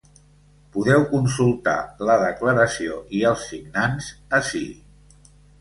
[0.77, 1.75] Podeu consultar
[2.11, 4.11] la declaració i els signants
[4.43, 4.65] ací.